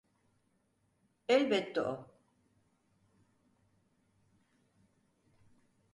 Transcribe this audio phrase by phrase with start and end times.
[1.27, 1.93] Elbette o.